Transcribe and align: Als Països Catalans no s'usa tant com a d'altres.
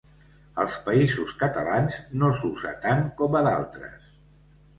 Als 0.61 0.77
Països 0.87 1.33
Catalans 1.43 1.99
no 2.23 2.31
s'usa 2.41 2.73
tant 2.87 3.05
com 3.21 3.39
a 3.39 3.45
d'altres. 3.51 4.11